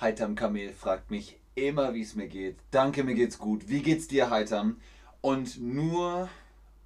Heitam 0.00 0.36
Kamel 0.36 0.72
fragt 0.72 1.10
mich 1.10 1.40
immer, 1.56 1.92
wie 1.92 2.02
es 2.02 2.14
mir 2.14 2.28
geht. 2.28 2.56
Danke, 2.70 3.02
mir 3.02 3.16
geht's 3.16 3.36
gut. 3.36 3.68
Wie 3.68 3.82
geht's 3.82 4.06
dir, 4.06 4.30
Heitam? 4.30 4.80
Und 5.22 5.60
nur 5.60 6.28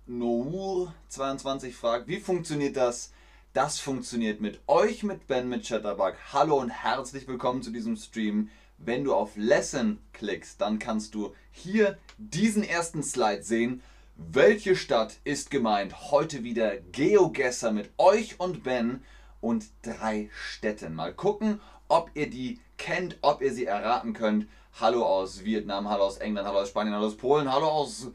Nour22 0.08 1.72
fragt, 1.72 2.08
wie 2.08 2.20
funktioniert 2.20 2.78
das? 2.78 3.12
Das 3.52 3.78
funktioniert 3.78 4.40
mit 4.40 4.60
euch, 4.66 5.02
mit 5.02 5.26
Ben, 5.26 5.50
mit 5.50 5.68
Chatterbug. 5.68 6.14
Hallo 6.32 6.58
und 6.58 6.70
herzlich 6.70 7.28
willkommen 7.28 7.62
zu 7.62 7.70
diesem 7.70 7.96
Stream. 7.96 8.48
Wenn 8.78 9.04
du 9.04 9.14
auf 9.14 9.36
Lesson 9.36 9.98
klickst, 10.14 10.58
dann 10.62 10.78
kannst 10.78 11.14
du 11.14 11.34
hier 11.50 11.98
diesen 12.16 12.64
ersten 12.64 13.02
Slide 13.02 13.42
sehen. 13.42 13.82
Welche 14.16 14.74
Stadt 14.74 15.18
ist 15.24 15.50
gemeint? 15.50 16.10
Heute 16.10 16.44
wieder 16.44 16.78
GeoGesser 16.78 17.72
mit 17.72 17.90
euch 17.98 18.40
und 18.40 18.62
Ben 18.64 19.02
und 19.42 19.66
drei 19.82 20.30
Städten. 20.32 20.94
Mal 20.94 21.12
gucken, 21.12 21.60
ob 21.92 22.10
ihr 22.14 22.30
die 22.30 22.58
kennt, 22.78 23.18
ob 23.20 23.42
ihr 23.42 23.52
sie 23.52 23.66
erraten 23.66 24.14
könnt. 24.14 24.48
Hallo 24.80 25.04
aus 25.04 25.44
Vietnam, 25.44 25.90
hallo 25.90 26.04
aus 26.04 26.16
England, 26.16 26.48
hallo 26.48 26.60
aus 26.60 26.70
Spanien, 26.70 26.94
hallo 26.94 27.06
aus 27.08 27.18
Polen, 27.18 27.52
hallo 27.52 27.68
aus 27.68 28.10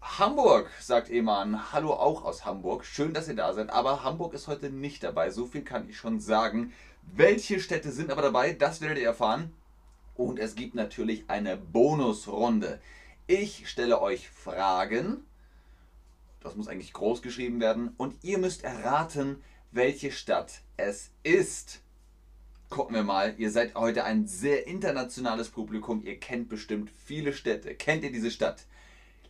Hamburg, 0.00 0.68
sagt 0.80 1.08
Eman. 1.08 1.72
Hallo 1.72 1.92
auch 1.92 2.24
aus 2.24 2.44
Hamburg. 2.44 2.84
Schön, 2.84 3.14
dass 3.14 3.28
ihr 3.28 3.36
da 3.36 3.52
seid. 3.52 3.70
Aber 3.70 4.02
Hamburg 4.02 4.34
ist 4.34 4.48
heute 4.48 4.70
nicht 4.70 5.04
dabei. 5.04 5.30
So 5.30 5.46
viel 5.46 5.62
kann 5.62 5.88
ich 5.88 5.96
schon 5.96 6.18
sagen. 6.18 6.72
Welche 7.02 7.60
Städte 7.60 7.92
sind 7.92 8.10
aber 8.10 8.22
dabei? 8.22 8.52
Das 8.52 8.80
werdet 8.80 8.98
ihr 8.98 9.06
erfahren. 9.06 9.52
Und 10.16 10.40
es 10.40 10.56
gibt 10.56 10.74
natürlich 10.74 11.24
eine 11.28 11.56
Bonusrunde. 11.56 12.80
Ich 13.28 13.68
stelle 13.68 14.02
euch 14.02 14.28
Fragen. 14.28 15.24
Das 16.40 16.56
muss 16.56 16.66
eigentlich 16.66 16.92
groß 16.92 17.22
geschrieben 17.22 17.60
werden. 17.60 17.94
Und 17.96 18.24
ihr 18.24 18.38
müsst 18.38 18.64
erraten, 18.64 19.40
welche 19.70 20.10
Stadt 20.10 20.62
es 20.76 21.10
ist 21.22 21.85
gucken 22.70 22.94
wir 22.94 23.02
mal. 23.02 23.34
Ihr 23.38 23.50
seid 23.50 23.74
heute 23.74 24.04
ein 24.04 24.26
sehr 24.26 24.66
internationales 24.66 25.48
Publikum. 25.48 26.02
Ihr 26.02 26.18
kennt 26.18 26.48
bestimmt 26.48 26.90
viele 27.04 27.32
Städte. 27.32 27.74
Kennt 27.74 28.04
ihr 28.04 28.12
diese 28.12 28.30
Stadt? 28.30 28.66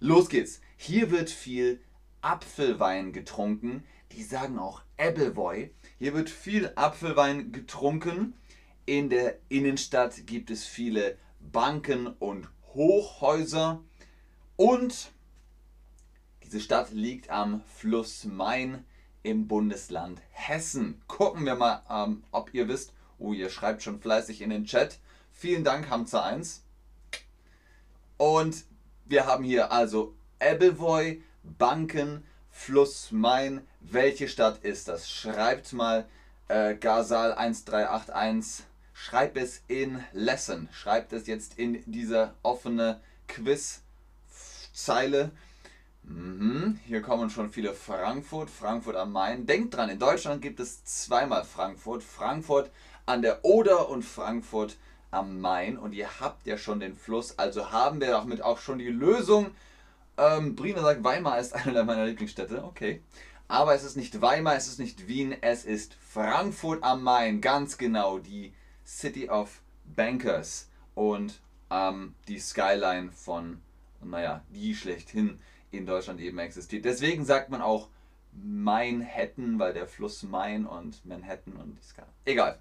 Los 0.01 0.28
geht's. 0.28 0.61
Hier 0.77 1.11
wird 1.11 1.31
viel 1.31 1.81
Apfelwein 2.20 3.12
getrunken. 3.12 3.84
Die 4.12 4.23
sagen 4.23 4.59
auch 4.59 4.83
Appleboy. 4.97 5.70
Hier 5.98 6.15
wird 6.15 6.31
viel 6.31 6.73
Apfelwein 6.75 7.53
getrunken. 7.53 8.34
In 8.84 9.11
der 9.11 9.39
Innenstadt 9.48 10.27
gibt 10.27 10.50
es 10.50 10.65
viele 10.65 11.19
Banken 11.41 12.06
und 12.06 12.48
Hochhäuser. 12.75 13.83
Und 14.56 15.12
diese 16.45 16.61
Stadt 16.61 16.93
liegt 16.93 17.31
am 17.31 17.62
Fluss 17.67 18.25
Main 18.25 18.84
im 19.23 19.48
Bundesland 19.48 20.23
Hessen. 20.31 21.03
Gucken 21.09 21.45
wir 21.45 21.56
mal, 21.56 21.83
ähm, 21.91 22.23
ob 22.31 22.55
ihr 22.55 22.69
wisst, 22.69 22.93
Oh, 23.19 23.33
ihr 23.33 23.50
schreibt 23.50 23.83
schon 23.83 24.00
fleißig 24.00 24.42
in 24.42 24.50
den 24.50 24.64
Chat. 24.64 24.98
Vielen 25.33 25.64
Dank, 25.64 25.89
Hamza 25.91 26.22
1. 26.25 26.62
Und 28.17 28.64
wir 29.05 29.27
haben 29.27 29.45
hier 29.45 29.72
also 29.72 30.14
Ebbelvoy, 30.39 31.22
Banken, 31.42 32.25
Fluss 32.50 33.12
Main. 33.12 33.67
Welche 33.81 34.28
Stadt 34.28 34.64
ist 34.64 34.89
das? 34.89 35.11
Schreibt 35.11 35.72
mal 35.72 36.06
äh, 36.48 36.75
Gazal 36.75 37.33
1381. 37.34 38.64
Schreibt 38.92 39.37
es 39.37 39.62
in 39.69 40.03
Lesson. 40.12 40.69
Schreibt 40.72 41.12
es 41.12 41.27
jetzt 41.27 41.59
in 41.59 41.83
diese 41.87 42.33
offene 42.42 43.00
Quiz-Zeile. 43.28 43.83
Mhm. 46.03 46.81
Hier 46.87 47.03
kommen 47.03 47.28
schon 47.31 47.50
viele 47.50 47.75
Frankfurt, 47.75 48.48
Frankfurt 48.48 48.97
am 48.97 49.12
Main. 49.12 49.44
Denkt 49.47 49.75
dran, 49.75 49.91
in 49.91 49.98
Deutschland 49.98 50.41
gibt 50.41 50.61
es 50.61 50.84
zweimal 50.84 51.44
Frankfurt. 51.44 52.03
Frankfurt 52.03 52.70
an 53.07 53.23
der 53.23 53.45
Oder 53.45 53.89
und 53.89 54.05
Frankfurt 54.05 54.77
am 55.11 55.41
Main. 55.41 55.79
Und 55.79 55.93
ihr 55.93 56.21
habt 56.21 56.47
ja 56.47 56.59
schon 56.59 56.81
den 56.81 56.95
Fluss, 56.95 57.39
also 57.39 57.71
haben 57.71 58.01
wir 58.01 58.09
damit 58.09 58.43
auch 58.43 58.59
schon 58.59 58.79
die 58.79 58.89
Lösung. 58.89 59.53
Ähm, 60.19 60.55
Brina 60.56 60.83
sagt, 60.83 61.05
Weimar 61.05 61.39
ist 61.39 61.55
eine 61.67 61.84
meiner 61.84 62.06
Lieblingsstädte. 62.06 62.65
Okay. 62.65 63.00
Aber 63.49 63.75
es 63.75 63.84
ist 63.84 63.97
nicht 63.97 64.21
Weimar, 64.21 64.56
es 64.56 64.67
ist 64.67 64.81
nicht 64.81 65.06
Wien, 65.06 65.37
es 65.41 65.65
ist 65.65 65.94
Frankfurt 65.94 66.83
am 66.83 67.03
Main. 67.05 67.41
Ganz 67.41 67.78
genau, 67.78 68.19
die 68.19 68.53
City 68.84 69.28
of 69.28 69.62
Bankers. 69.84 70.69
Und 70.94 71.41
ähm, 71.71 72.15
die 72.27 72.41
Skyline 72.41 73.12
von, 73.12 73.61
naja, 74.03 74.43
die 74.50 74.75
schlechthin 74.75 75.38
in 75.71 75.87
Deutschland 75.87 76.21
eben 76.21 76.38
existiert. 76.38 76.84
Deswegen 76.84 77.25
sagt 77.25 77.50
man 77.50 77.62
auch 77.62 77.88
Manhattan, 78.33 79.59
weil 79.59 79.73
der 79.73 79.87
Fluss 79.87 80.23
Main 80.23 80.67
und 80.67 81.05
Manhattan 81.05 81.55
und 81.55 81.77
die 81.77 81.87
Skyline. 81.87 82.12
Egal. 82.25 82.59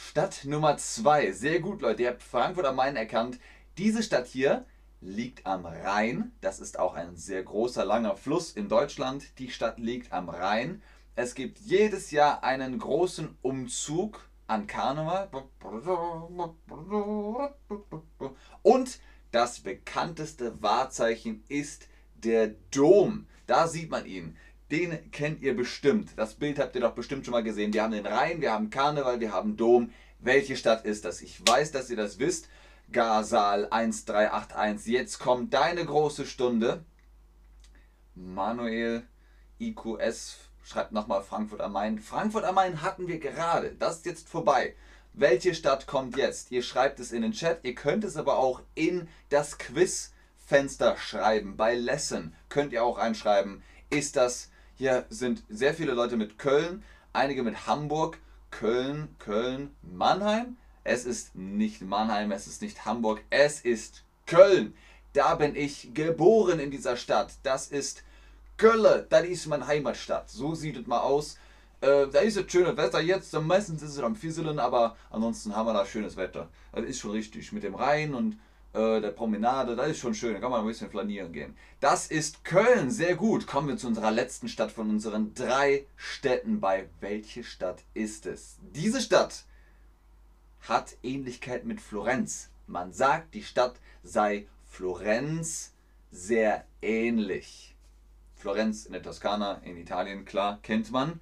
Stadt 0.00 0.44
Nummer 0.44 0.76
2. 0.76 1.32
Sehr 1.32 1.58
gut, 1.58 1.82
Leute. 1.82 2.02
Ihr 2.04 2.10
habt 2.10 2.22
Frankfurt 2.22 2.66
am 2.66 2.76
Main 2.76 2.94
erkannt. 2.94 3.40
Diese 3.78 4.04
Stadt 4.04 4.28
hier 4.28 4.64
liegt 5.00 5.44
am 5.44 5.66
Rhein. 5.66 6.30
Das 6.40 6.60
ist 6.60 6.78
auch 6.78 6.94
ein 6.94 7.16
sehr 7.16 7.42
großer, 7.42 7.84
langer 7.84 8.14
Fluss 8.14 8.52
in 8.52 8.68
Deutschland. 8.68 9.36
Die 9.40 9.50
Stadt 9.50 9.80
liegt 9.80 10.12
am 10.12 10.28
Rhein. 10.28 10.82
Es 11.16 11.34
gibt 11.34 11.58
jedes 11.58 12.12
Jahr 12.12 12.44
einen 12.44 12.78
großen 12.78 13.36
Umzug 13.42 14.20
an 14.46 14.68
Karneval. 14.68 15.30
Und 18.62 19.00
das 19.32 19.60
bekannteste 19.60 20.62
Wahrzeichen 20.62 21.42
ist 21.48 21.88
der 22.14 22.54
Dom. 22.70 23.26
Da 23.48 23.66
sieht 23.66 23.90
man 23.90 24.06
ihn 24.06 24.36
den 24.70 25.10
kennt 25.10 25.40
ihr 25.42 25.56
bestimmt. 25.56 26.10
Das 26.16 26.34
Bild 26.34 26.58
habt 26.58 26.74
ihr 26.74 26.80
doch 26.80 26.94
bestimmt 26.94 27.24
schon 27.24 27.32
mal 27.32 27.42
gesehen. 27.42 27.72
Wir 27.72 27.82
haben 27.82 27.92
den 27.92 28.06
Rhein, 28.06 28.40
wir 28.40 28.52
haben 28.52 28.70
Karneval, 28.70 29.20
wir 29.20 29.32
haben 29.32 29.56
Dom. 29.56 29.92
Welche 30.18 30.56
Stadt 30.56 30.84
ist 30.84 31.04
das? 31.04 31.22
Ich 31.22 31.40
weiß, 31.46 31.72
dass 31.72 31.90
ihr 31.90 31.96
das 31.96 32.18
wisst. 32.18 32.48
Gazal 32.92 33.66
1381. 33.70 34.92
Jetzt 34.92 35.18
kommt 35.18 35.54
deine 35.54 35.84
große 35.84 36.26
Stunde. 36.26 36.84
Manuel 38.14 39.04
IQS 39.60 40.36
schreibt 40.64 40.92
nochmal 40.92 41.22
Frankfurt 41.22 41.60
am 41.60 41.72
Main. 41.72 41.98
Frankfurt 41.98 42.44
am 42.44 42.56
Main 42.56 42.82
hatten 42.82 43.08
wir 43.08 43.18
gerade. 43.18 43.74
Das 43.78 43.98
ist 43.98 44.06
jetzt 44.06 44.28
vorbei. 44.28 44.74
Welche 45.14 45.54
Stadt 45.54 45.86
kommt 45.86 46.16
jetzt? 46.16 46.50
Ihr 46.50 46.62
schreibt 46.62 47.00
es 47.00 47.12
in 47.12 47.22
den 47.22 47.32
Chat. 47.32 47.60
Ihr 47.62 47.74
könnt 47.74 48.04
es 48.04 48.16
aber 48.16 48.38
auch 48.38 48.62
in 48.74 49.08
das 49.30 49.58
Quizfenster 49.58 50.96
schreiben. 50.96 51.56
Bei 51.56 51.74
Lesson 51.74 52.34
könnt 52.48 52.72
ihr 52.72 52.84
auch 52.84 52.98
einschreiben. 52.98 53.62
Ist 53.90 54.16
das 54.16 54.50
hier 54.78 55.06
sind 55.10 55.42
sehr 55.48 55.74
viele 55.74 55.92
Leute 55.92 56.16
mit 56.16 56.38
Köln, 56.38 56.84
einige 57.12 57.42
mit 57.42 57.66
Hamburg, 57.66 58.18
Köln, 58.52 59.08
Köln, 59.18 59.74
Mannheim. 59.82 60.56
Es 60.84 61.04
ist 61.04 61.34
nicht 61.34 61.82
Mannheim, 61.82 62.30
es 62.30 62.46
ist 62.46 62.62
nicht 62.62 62.84
Hamburg, 62.84 63.20
es 63.28 63.60
ist 63.60 64.04
Köln. 64.26 64.72
Da 65.14 65.34
bin 65.34 65.56
ich 65.56 65.92
geboren 65.94 66.60
in 66.60 66.70
dieser 66.70 66.96
Stadt. 66.96 67.32
Das 67.42 67.66
ist 67.68 68.04
Köln, 68.56 69.04
das 69.08 69.24
ist 69.24 69.48
meine 69.48 69.66
Heimatstadt. 69.66 70.30
So 70.30 70.54
sieht 70.54 70.76
es 70.76 70.86
mal 70.86 71.00
aus. 71.00 71.38
Äh, 71.80 72.06
da 72.06 72.20
ist 72.20 72.36
es 72.36 72.50
schönes 72.50 72.76
Wetter 72.76 73.00
jetzt. 73.00 73.32
Meistens 73.32 73.82
ist 73.82 73.96
es 73.96 73.98
am 73.98 74.14
Fieseln, 74.14 74.60
aber 74.60 74.96
ansonsten 75.10 75.56
haben 75.56 75.66
wir 75.66 75.74
da 75.74 75.84
schönes 75.86 76.16
Wetter. 76.16 76.48
Das 76.70 76.84
ist 76.84 77.00
schon 77.00 77.10
richtig. 77.10 77.50
Mit 77.50 77.64
dem 77.64 77.74
Rhein 77.74 78.14
und 78.14 78.38
äh, 78.78 79.00
der 79.00 79.10
Promenade, 79.10 79.74
das 79.74 79.88
ist 79.88 79.98
schon 79.98 80.14
schön, 80.14 80.34
da 80.34 80.40
kann 80.40 80.52
man 80.52 80.60
ein 80.60 80.66
bisschen 80.66 80.90
flanieren 80.90 81.32
gehen. 81.32 81.56
Das 81.80 82.06
ist 82.06 82.44
Köln, 82.44 82.90
sehr 82.90 83.16
gut. 83.16 83.46
Kommen 83.46 83.68
wir 83.68 83.76
zu 83.76 83.88
unserer 83.88 84.12
letzten 84.12 84.48
Stadt 84.48 84.70
von 84.70 84.88
unseren 84.88 85.34
drei 85.34 85.86
Städten 85.96 86.60
bei. 86.60 86.88
Welche 87.00 87.42
Stadt 87.42 87.82
ist 87.94 88.26
es? 88.26 88.58
Diese 88.74 89.00
Stadt 89.00 89.44
hat 90.60 90.96
Ähnlichkeit 91.02 91.64
mit 91.64 91.80
Florenz. 91.80 92.50
Man 92.66 92.92
sagt, 92.92 93.34
die 93.34 93.42
Stadt 93.42 93.80
sei 94.04 94.46
Florenz 94.68 95.72
sehr 96.12 96.64
ähnlich. 96.80 97.74
Florenz 98.36 98.86
in 98.86 98.92
der 98.92 99.02
Toskana, 99.02 99.60
in 99.64 99.76
Italien, 99.76 100.24
klar, 100.24 100.60
kennt 100.62 100.92
man. 100.92 101.20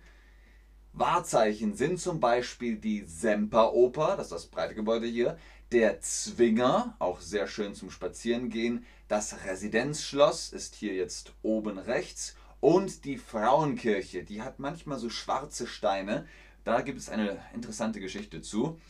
Wahrzeichen 0.98 1.74
sind 1.74 2.00
zum 2.00 2.20
Beispiel 2.20 2.76
die 2.76 3.04
Semperoper, 3.04 4.16
das 4.16 4.26
ist 4.26 4.32
das 4.32 4.46
breite 4.46 4.74
Gebäude 4.74 5.06
hier, 5.06 5.36
der 5.70 6.00
Zwinger, 6.00 6.96
auch 6.98 7.20
sehr 7.20 7.46
schön 7.48 7.74
zum 7.74 7.90
Spazierengehen. 7.90 8.86
Das 9.06 9.44
Residenzschloss 9.44 10.52
ist 10.52 10.74
hier 10.74 10.94
jetzt 10.94 11.34
oben 11.42 11.78
rechts. 11.78 12.34
Und 12.60 13.04
die 13.04 13.18
Frauenkirche, 13.18 14.24
die 14.24 14.40
hat 14.40 14.58
manchmal 14.58 14.98
so 14.98 15.10
schwarze 15.10 15.66
Steine. 15.66 16.26
Da 16.64 16.80
gibt 16.80 16.98
es 16.98 17.10
eine 17.10 17.42
interessante 17.52 18.00
Geschichte 18.00 18.40
zu. 18.40 18.80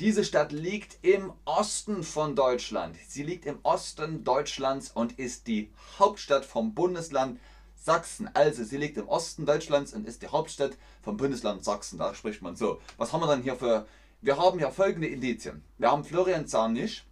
Diese 0.00 0.24
Stadt 0.24 0.52
liegt 0.52 0.98
im 1.02 1.32
Osten 1.46 2.02
von 2.02 2.36
Deutschland. 2.36 2.96
Sie 3.08 3.22
liegt 3.22 3.46
im 3.46 3.60
Osten 3.62 4.22
Deutschlands 4.22 4.90
und 4.90 5.18
ist 5.18 5.46
die 5.46 5.70
Hauptstadt 5.98 6.44
vom 6.44 6.74
Bundesland 6.74 7.40
Sachsen. 7.84 8.30
Also 8.34 8.64
sie 8.64 8.78
liegt 8.78 8.96
im 8.96 9.08
Osten 9.08 9.44
Deutschlands 9.46 9.92
und 9.92 10.08
ist 10.08 10.22
die 10.22 10.28
Hauptstadt 10.28 10.72
vom 11.02 11.16
Bundesland 11.16 11.64
Sachsen. 11.64 11.98
Da 11.98 12.14
spricht 12.14 12.42
man 12.42 12.56
so. 12.56 12.80
Was 12.96 13.12
haben 13.12 13.20
wir 13.20 13.26
dann 13.26 13.42
hier 13.42 13.56
für 13.56 13.86
wir 14.24 14.38
haben 14.38 14.58
ja 14.58 14.70
folgende 14.70 15.06
Indizien. 15.06 15.62
Wir 15.76 15.90
haben 15.90 16.02
Florenzanisch. 16.02 17.04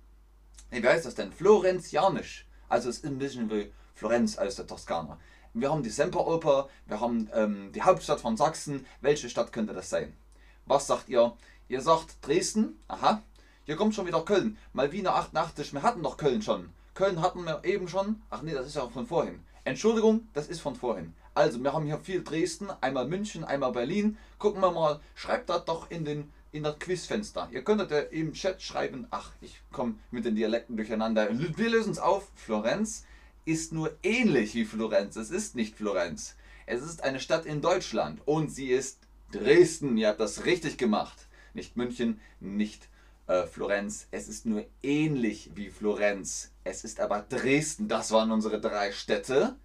Wie 0.71 0.83
heißt 0.83 1.05
das 1.05 1.15
denn? 1.15 1.31
Florenzianisch. 1.31 2.47
Also 2.71 2.89
es 2.89 3.01
ist 3.01 3.05
ein 3.05 3.19
bisschen 3.19 3.51
wie 3.51 3.71
Florenz 3.95 4.39
als 4.39 4.57
der 4.57 4.67
Toskana. 4.67 5.19
Wir 5.53 5.71
haben 5.71 5.83
die 5.83 5.91
Semperoper, 5.91 6.71
wir 6.87 7.01
haben 7.01 7.29
ähm, 7.35 7.71
die 7.73 7.83
Hauptstadt 7.83 8.23
von 8.23 8.39
Sachsen. 8.39 8.87
Welche 9.03 9.29
Stadt 9.29 9.53
könnte 9.53 9.75
das 9.75 9.91
sein? 9.91 10.17
Was 10.65 10.87
sagt 10.87 11.11
ihr? 11.11 11.37
Ihr 11.69 11.83
sagt 11.83 12.27
Dresden. 12.27 12.81
Aha. 12.89 13.23
hier 13.67 13.77
kommt 13.77 13.95
schon 13.95 14.07
wieder 14.07 14.25
Köln. 14.25 14.57
Malvina 14.73 15.15
88, 15.15 15.75
wir 15.75 15.83
hatten 15.83 16.03
doch 16.03 16.17
Köln 16.17 16.41
schon. 16.41 16.71
Köln 16.95 17.21
hatten 17.21 17.45
wir 17.45 17.63
eben 17.65 17.89
schon. 17.89 18.23
Ach 18.31 18.41
nee, 18.41 18.55
das 18.55 18.69
ist 18.69 18.77
ja 18.77 18.89
von 18.89 19.07
vorhin. 19.07 19.41
Entschuldigung, 19.65 20.29
das 20.33 20.49
ist 20.49 20.61
von 20.61 20.75
vorhin. 20.75 21.15
Also, 21.35 21.63
wir 21.63 21.73
haben 21.73 21.87
hier 21.87 21.99
viel 21.99 22.23
Dresden, 22.23 22.69
einmal 22.81 23.07
München, 23.07 23.45
einmal 23.45 23.73
Berlin. 23.73 24.19
Gucken 24.39 24.61
wir 24.61 24.71
mal, 24.71 25.01
schreibt 25.15 25.49
das 25.49 25.65
doch 25.65 25.91
in 25.91 26.05
den 26.05 26.33
in 26.53 26.63
das 26.63 26.79
Quizfenster. 26.79 27.49
Ihr 27.51 27.65
könntet 27.65 27.91
ja 27.91 28.01
im 28.01 28.35
Chat 28.35 28.63
schreiben, 28.63 29.07
ach, 29.11 29.33
ich 29.41 29.61
komme 29.73 29.95
mit 30.11 30.25
den 30.25 30.37
Dialekten 30.37 30.77
durcheinander. 30.77 31.29
Wir 31.57 31.71
lösen 31.71 31.93
es 31.93 31.99
auf. 31.99 32.31
Florenz 32.35 33.07
ist 33.45 33.73
nur 33.73 33.97
ähnlich 34.03 34.55
wie 34.55 34.67
Florenz. 34.67 35.17
Es 35.17 35.31
ist 35.31 35.57
nicht 35.57 35.77
Florenz. 35.77 36.37
Es 36.67 36.83
ist 36.83 37.03
eine 37.03 37.21
Stadt 37.21 37.47
in 37.47 37.61
Deutschland 37.61 38.21
und 38.27 38.51
sie 38.51 38.69
ist 38.69 39.01
Dresden. 39.33 39.97
Ihr 39.97 40.09
habt 40.09 40.21
das 40.21 40.45
richtig 40.45 40.77
gemacht. 40.77 41.27
Nicht 41.55 41.77
München, 41.77 42.21
nicht 42.39 42.89
äh, 43.27 43.47
Florenz. 43.47 44.09
Es 44.11 44.29
ist 44.29 44.47
nur 44.47 44.65
ähnlich 44.83 45.51
wie 45.55 45.71
Florenz. 45.71 46.53
Es 46.65 46.85
ist 46.85 47.01
aber 47.01 47.21
Dresden. 47.29 47.89
Das 47.89 48.11
waren 48.11 48.31
unsere 48.31 48.61
drei 48.61 48.93
Städte. 48.93 49.57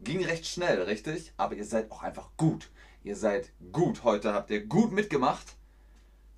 Ging 0.00 0.24
recht 0.24 0.46
schnell, 0.46 0.82
richtig? 0.82 1.32
Aber 1.36 1.54
ihr 1.54 1.64
seid 1.64 1.90
auch 1.90 2.02
einfach 2.02 2.30
gut. 2.36 2.70
Ihr 3.02 3.16
seid 3.16 3.52
gut. 3.72 4.04
Heute 4.04 4.32
habt 4.32 4.50
ihr 4.50 4.64
gut 4.66 4.92
mitgemacht. 4.92 5.56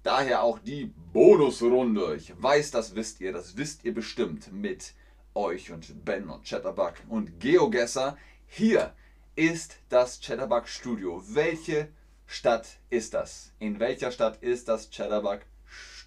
Daher 0.03 0.43
auch 0.43 0.59
die 0.59 0.93
Bonusrunde. 1.13 2.17
Ich 2.17 2.33
weiß, 2.43 2.73
das 2.73 2.95
wisst 2.95 3.21
ihr. 3.21 3.33
Das 3.33 3.57
wisst 3.57 3.85
ihr 3.85 3.95
bestimmt 3.95 4.53
mit 4.53 4.95
euch 5.35 5.71
und 5.71 6.05
Ben 6.05 6.29
und 6.29 6.45
Chatterbug 6.45 6.95
und 7.09 7.39
GeoGesser. 7.39 8.17
Hier 8.47 8.95
ist 9.37 9.77
das 9.89 10.21
Chatterbug 10.21 10.67
Studio. 10.67 11.23
Welche 11.29 11.89
Stadt 12.27 12.81
ist 12.91 13.15
das? 13.15 13.53
In 13.59 13.79
welcher 13.79 14.11
Stadt 14.11 14.43
ist 14.43 14.69
das 14.69 14.91
Chatterbug 14.91 15.41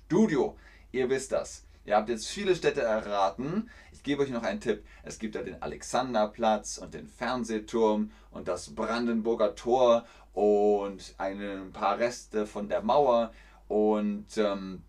Studio? 0.06 0.56
Ihr 0.92 1.10
wisst 1.10 1.32
das. 1.32 1.64
Ihr 1.84 1.96
habt 1.96 2.10
jetzt 2.10 2.28
viele 2.28 2.56
Städte 2.56 2.82
erraten. 2.82 3.72
Ich 3.92 4.04
gebe 4.04 4.22
euch 4.22 4.30
noch 4.30 4.44
einen 4.44 4.62
Tipp. 4.62 4.84
Es 5.04 5.18
gibt 5.18 5.34
ja 5.34 5.42
den 5.42 5.62
Alexanderplatz 5.64 6.78
und 6.78 6.94
den 6.94 7.08
Fernsehturm 7.08 8.12
und 8.30 8.48
das 8.48 8.76
Brandenburger 8.76 9.56
Tor 9.56 10.06
und 10.34 11.16
ein 11.18 11.72
paar 11.74 11.98
Reste 11.98 12.46
von 12.46 12.70
der 12.70 12.84
Mauer. 12.84 13.34
Und 13.68 14.28
ähm, 14.38 14.84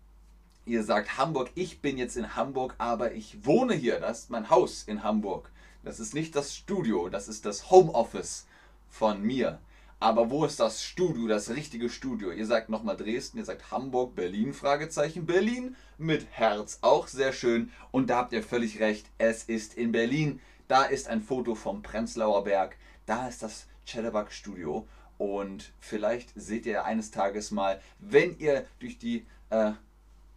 ihr 0.65 0.83
sagt 0.83 1.17
Hamburg, 1.17 1.49
ich 1.55 1.81
bin 1.81 1.97
jetzt 1.97 2.15
in 2.15 2.35
Hamburg, 2.35 2.75
aber 2.77 3.13
ich 3.13 3.43
wohne 3.43 3.73
hier. 3.73 3.99
Das 3.99 4.19
ist 4.19 4.29
mein 4.29 4.51
Haus 4.51 4.83
in 4.83 5.01
Hamburg. 5.03 5.49
Das 5.83 5.99
ist 5.99 6.13
nicht 6.13 6.35
das 6.35 6.55
Studio, 6.55 7.09
das 7.09 7.27
ist 7.27 7.45
das 7.47 7.71
Homeoffice 7.71 8.45
von 8.87 9.23
mir. 9.23 9.57
Aber 9.99 10.29
wo 10.29 10.45
ist 10.45 10.59
das 10.59 10.83
Studio, 10.83 11.27
das 11.27 11.49
richtige 11.49 11.89
Studio? 11.89 12.31
Ihr 12.31 12.45
sagt 12.45 12.69
nochmal 12.69 12.97
Dresden, 12.97 13.39
ihr 13.39 13.45
sagt 13.45 13.71
Hamburg, 13.71 14.15
Berlin, 14.15 14.53
Fragezeichen, 14.53 15.25
Berlin 15.25 15.75
mit 15.97 16.27
Herz, 16.29 16.77
auch 16.81 17.07
sehr 17.07 17.33
schön. 17.33 17.71
Und 17.89 18.11
da 18.11 18.17
habt 18.17 18.31
ihr 18.31 18.43
völlig 18.43 18.79
recht, 18.79 19.07
es 19.17 19.43
ist 19.43 19.73
in 19.73 19.91
Berlin. 19.91 20.39
Da 20.67 20.83
ist 20.83 21.07
ein 21.07 21.21
Foto 21.21 21.55
vom 21.55 21.81
Prenzlauer 21.81 22.43
Berg, 22.43 22.77
da 23.07 23.27
ist 23.27 23.41
das 23.41 23.65
Chatterbug 23.87 24.31
Studio. 24.31 24.87
Und 25.17 25.73
vielleicht 25.79 26.29
seht 26.35 26.67
ihr 26.67 26.85
eines 26.85 27.09
Tages 27.09 27.49
mal, 27.49 27.81
wenn 27.97 28.37
ihr 28.37 28.67
durch 28.79 28.99
die, 28.99 29.25
äh, 29.49 29.71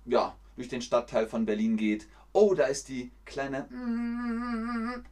ja, 0.06 0.34
durch 0.60 0.68
den 0.68 0.82
Stadtteil 0.82 1.26
von 1.26 1.46
Berlin 1.46 1.76
geht 1.76 2.06
oh, 2.32 2.54
da 2.54 2.64
ist 2.64 2.88
die 2.88 3.10
kleine 3.24 3.66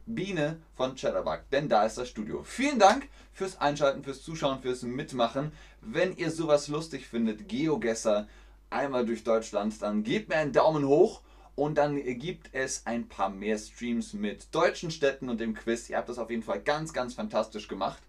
Biene 0.05 0.57
von 0.75 0.95
Chatterbug, 0.95 1.41
denn 1.51 1.69
da 1.69 1.85
ist 1.85 1.97
das 1.97 2.09
Studio. 2.09 2.43
Vielen 2.43 2.79
Dank 2.79 3.07
fürs 3.33 3.59
Einschalten, 3.59 4.03
fürs 4.03 4.23
Zuschauen, 4.23 4.61
fürs 4.61 4.83
Mitmachen. 4.83 5.51
Wenn 5.81 6.15
ihr 6.15 6.31
sowas 6.31 6.67
lustig 6.67 7.07
findet, 7.07 7.47
Geogesser 7.47 8.27
einmal 8.69 9.05
durch 9.05 9.23
Deutschland, 9.23 9.81
dann 9.81 10.03
gebt 10.03 10.29
mir 10.29 10.35
einen 10.35 10.53
Daumen 10.53 10.87
hoch 10.87 11.21
und 11.55 11.77
dann 11.77 12.01
gibt 12.19 12.49
es 12.53 12.85
ein 12.85 13.07
paar 13.09 13.29
mehr 13.29 13.57
Streams 13.57 14.13
mit 14.13 14.53
deutschen 14.55 14.91
Städten 14.91 15.29
und 15.29 15.41
dem 15.41 15.53
Quiz. 15.53 15.89
Ihr 15.89 15.97
habt 15.97 16.09
das 16.09 16.19
auf 16.19 16.29
jeden 16.29 16.43
Fall 16.43 16.61
ganz, 16.61 16.93
ganz 16.93 17.15
fantastisch 17.15 17.67
gemacht. 17.67 18.01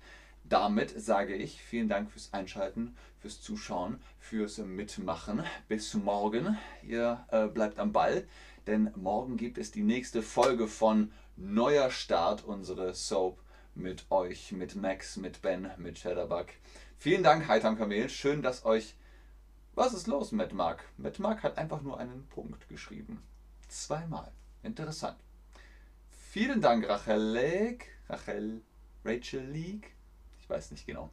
Damit 0.50 1.00
sage 1.00 1.34
ich 1.34 1.62
vielen 1.62 1.88
Dank 1.88 2.10
fürs 2.10 2.34
Einschalten, 2.34 2.94
fürs 3.20 3.40
Zuschauen, 3.40 4.02
fürs 4.18 4.58
Mitmachen. 4.58 5.44
Bis 5.68 5.94
morgen. 5.94 6.58
Ihr 6.82 7.24
äh, 7.30 7.46
bleibt 7.46 7.78
am 7.78 7.92
Ball 7.92 8.26
denn 8.66 8.92
morgen 8.94 9.36
gibt 9.36 9.58
es 9.58 9.70
die 9.70 9.82
nächste 9.82 10.22
Folge 10.22 10.68
von 10.68 11.12
Neuer 11.36 11.90
Start, 11.90 12.44
unsere 12.44 12.94
Soap 12.94 13.42
mit 13.74 14.06
euch, 14.10 14.52
mit 14.52 14.76
Max, 14.76 15.16
mit 15.16 15.42
Ben, 15.42 15.70
mit 15.78 15.98
Shadowbug. 15.98 16.46
Vielen 16.98 17.22
Dank, 17.22 17.48
Heitam 17.48 17.78
Kamel. 17.78 18.08
Schön, 18.08 18.42
dass 18.42 18.64
euch. 18.64 18.94
Was 19.74 19.94
ist 19.94 20.06
los 20.06 20.32
mit 20.32 20.52
Mark? 20.52 20.84
Mit 20.98 21.18
Mark 21.18 21.42
hat 21.42 21.56
einfach 21.56 21.80
nur 21.80 21.98
einen 21.98 22.26
Punkt 22.28 22.68
geschrieben. 22.68 23.22
Zweimal. 23.68 24.30
Interessant. 24.62 25.16
Vielen 26.30 26.60
Dank, 26.60 26.88
Rachel 26.88 27.32
League. 27.32 27.88
Rachel. 28.08 28.60
Rachel 29.04 29.46
League. 29.46 29.94
Weiß 30.50 30.72
nicht 30.72 30.84
genau. 30.84 31.10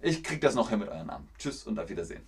Ich 0.00 0.22
krieg 0.22 0.40
das 0.40 0.54
noch 0.54 0.70
hin 0.70 0.78
mit 0.78 0.88
euren 0.88 1.08
Namen. 1.08 1.28
Tschüss 1.38 1.64
und 1.64 1.78
auf 1.78 1.88
Wiedersehen. 1.88 2.22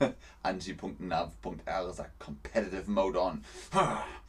Angie.nav.r 0.42 1.92
sagt 1.92 2.18
Competitive 2.18 2.90
Mode 2.90 3.20
on. 3.20 3.44